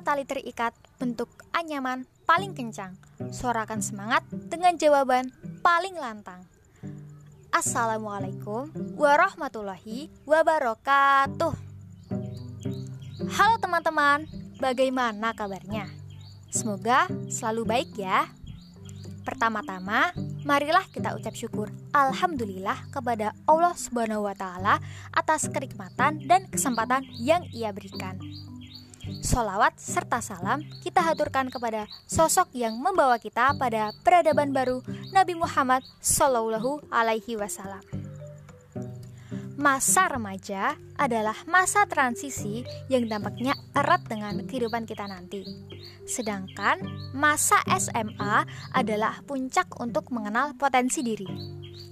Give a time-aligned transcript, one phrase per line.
[0.00, 2.96] Tali terikat, bentuk anyaman paling kencang.
[3.30, 5.28] Sorakan semangat dengan jawaban
[5.60, 6.40] paling lantang.
[7.52, 11.52] Assalamualaikum warahmatullahi wabarakatuh.
[13.28, 14.24] Halo teman-teman,
[14.56, 15.86] bagaimana kabarnya?
[16.48, 18.24] Semoga selalu baik ya.
[19.22, 20.16] Pertama-tama,
[20.48, 24.80] marilah kita ucap syukur alhamdulillah kepada Allah Subhanahu wa taala
[25.12, 28.16] atas kenikmatan dan kesempatan yang Ia berikan.
[29.18, 35.82] Solawat serta salam kita haturkan kepada sosok yang membawa kita pada peradaban baru Nabi Muhammad
[35.98, 37.82] Sallallahu Alaihi Wasallam.
[39.60, 45.44] Masa remaja adalah masa transisi yang dampaknya erat dengan kehidupan kita nanti.
[46.08, 46.80] Sedangkan
[47.12, 51.28] masa SMA adalah puncak untuk mengenal potensi diri.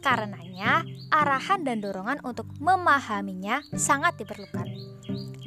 [0.00, 4.64] Karenanya, arahan dan dorongan untuk memahaminya sangat diperlukan.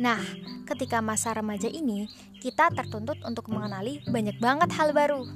[0.02, 0.22] Nah,
[0.66, 2.10] ketika masa remaja ini,
[2.42, 5.30] kita tertuntut untuk mengenali banyak banget hal baru.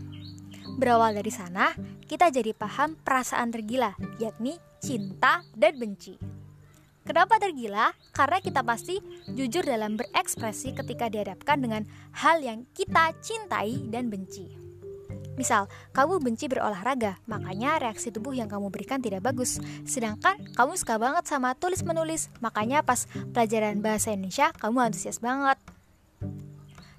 [0.77, 1.73] Berawal dari sana,
[2.09, 6.17] kita jadi paham perasaan tergila, yakni cinta dan benci.
[7.07, 7.95] Kenapa tergila?
[8.11, 8.99] Karena kita pasti
[9.31, 11.87] jujur dalam berekspresi ketika dihadapkan dengan
[12.19, 14.66] hal yang kita cintai dan benci.
[15.37, 19.61] Misal, kamu benci berolahraga, makanya reaksi tubuh yang kamu berikan tidak bagus.
[19.85, 25.61] Sedangkan kamu suka banget sama tulis-menulis, makanya pas pelajaran bahasa Indonesia kamu antusias banget.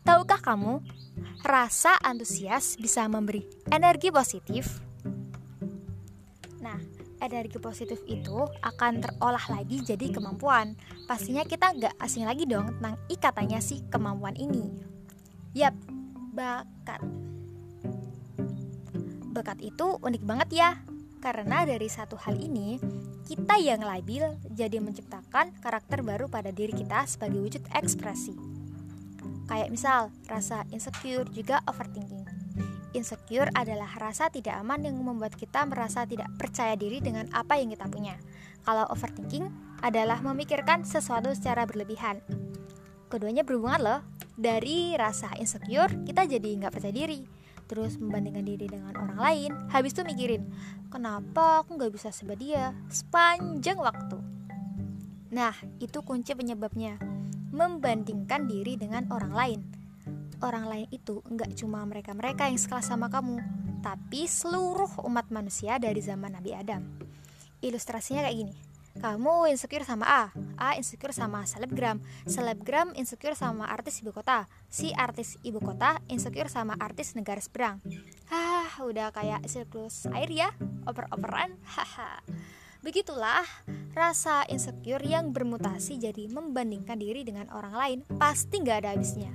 [0.06, 0.80] Tahukah kamu,
[1.42, 4.89] rasa antusias bisa memberi energi positif
[7.28, 10.75] energi positif itu akan terolah lagi jadi kemampuan.
[11.05, 14.64] Pastinya kita nggak asing lagi dong tentang ikatannya si kemampuan ini.
[15.52, 15.75] Yap,
[16.33, 17.02] bakat.
[19.39, 20.70] Bakat itu unik banget ya,
[21.22, 22.83] karena dari satu hal ini,
[23.22, 28.34] kita yang labil jadi menciptakan karakter baru pada diri kita sebagai wujud ekspresi.
[29.47, 32.27] Kayak misal, rasa insecure juga overthinking
[32.98, 37.70] Insecure adalah rasa tidak aman yang membuat kita merasa tidak percaya diri dengan apa yang
[37.70, 38.18] kita punya.
[38.67, 39.46] Kalau overthinking
[39.86, 42.18] adalah memikirkan sesuatu secara berlebihan.
[43.07, 44.01] Keduanya berhubungan loh.
[44.35, 47.20] Dari rasa insecure, kita jadi nggak percaya diri.
[47.68, 49.52] Terus membandingkan diri dengan orang lain.
[49.68, 50.48] Habis itu mikirin,
[50.89, 54.18] kenapa aku nggak bisa sebadia sepanjang waktu.
[55.29, 56.96] Nah, itu kunci penyebabnya.
[57.52, 59.61] Membandingkan diri dengan orang lain
[60.42, 63.42] orang lain itu enggak cuma mereka-mereka yang sekelas sama kamu,
[63.83, 66.83] tapi seluruh umat manusia dari zaman Nabi Adam.
[67.58, 68.55] Ilustrasinya kayak gini.
[68.96, 70.22] Kamu insecure sama A,
[70.56, 76.48] A insecure sama selebgram, selebgram insecure sama artis ibu kota, si artis ibu kota insecure
[76.48, 77.84] sama artis negara seberang.
[78.32, 80.50] Hah, udah kayak siklus air ya,
[80.88, 82.24] oper-operan, haha.
[82.78, 83.42] Begitulah
[83.92, 89.34] rasa insecure yang bermutasi jadi membandingkan diri dengan orang lain pasti nggak ada habisnya.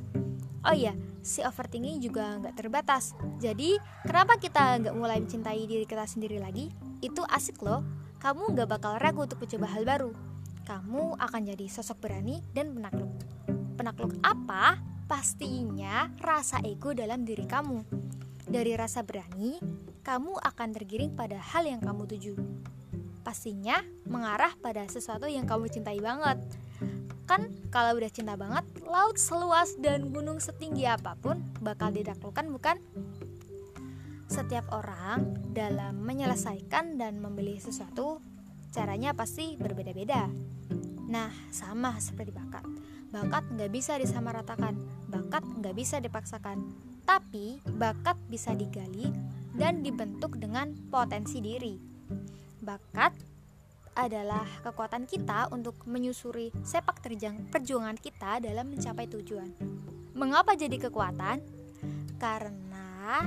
[0.63, 3.11] Oh iya, si overthinking juga nggak terbatas.
[3.43, 3.75] Jadi,
[4.07, 6.71] kenapa kita nggak mulai mencintai diri kita sendiri lagi?
[7.03, 7.83] Itu asik loh.
[8.23, 10.11] Kamu nggak bakal ragu untuk mencoba hal baru.
[10.63, 13.11] Kamu akan jadi sosok berani dan penakluk.
[13.75, 14.79] Penakluk apa?
[15.11, 17.83] Pastinya rasa ego dalam diri kamu.
[18.47, 19.59] Dari rasa berani,
[20.07, 22.39] kamu akan tergiring pada hal yang kamu tuju.
[23.27, 26.39] Pastinya mengarah pada sesuatu yang kamu cintai banget
[27.23, 32.77] Kan kalau udah cinta banget, laut seluas dan gunung setinggi apa pun bakal didaklukkan bukan?
[34.33, 38.17] Setiap orang dalam menyelesaikan dan memilih sesuatu
[38.73, 40.25] caranya pasti berbeda-beda.
[41.05, 42.65] Nah, sama seperti bakat.
[43.13, 44.73] Bakat nggak bisa disamaratakan,
[45.05, 46.65] bakat nggak bisa dipaksakan.
[47.05, 49.05] Tapi, bakat bisa digali
[49.53, 51.77] dan dibentuk dengan potensi diri.
[52.57, 53.13] Bakat
[53.93, 59.53] adalah kekuatan kita untuk menyusuri sepak terjang perjuangan kita dalam mencapai tujuan.
[60.17, 61.37] Mengapa jadi kekuatan?
[62.17, 63.21] Karena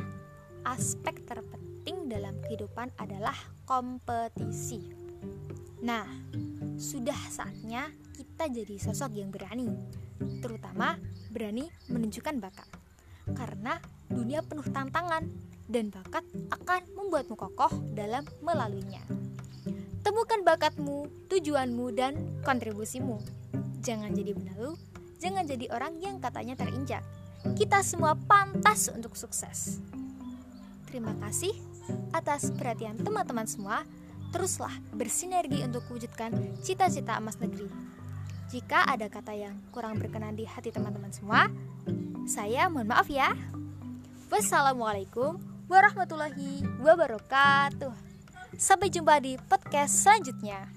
[0.66, 4.90] aspek terpenting dalam kehidupan adalah kompetisi.
[5.86, 6.02] Nah,
[6.74, 7.86] sudah saatnya
[8.18, 9.70] kita jadi sosok yang berani,
[10.42, 10.98] terutama
[11.30, 12.68] berani menunjukkan bakat.
[13.30, 13.78] Karena
[14.10, 15.22] dunia penuh tantangan
[15.70, 19.02] dan bakat akan membuatmu kokoh dalam melaluinya.
[20.02, 22.14] Temukan bakatmu, tujuanmu, dan
[22.46, 23.18] kontribusimu.
[23.82, 24.78] Jangan jadi benalu,
[25.18, 27.02] jangan jadi orang yang katanya terinjak.
[27.58, 29.82] Kita semua pantas untuk sukses.
[30.86, 31.52] Terima kasih
[32.14, 33.82] atas perhatian teman-teman semua.
[34.34, 37.70] Teruslah bersinergi untuk wujudkan cita-cita emas negeri.
[38.46, 41.50] Jika ada kata yang kurang berkenan di hati teman-teman semua,
[42.26, 43.34] saya mohon maaf ya.
[44.30, 47.94] Wassalamualaikum warahmatullahi wabarakatuh.
[48.54, 50.75] Sampai jumpa di podcast selanjutnya.